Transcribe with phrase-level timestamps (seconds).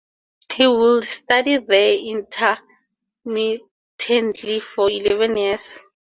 [0.51, 3.61] He would study there intermittently
[4.61, 5.79] for eleven years.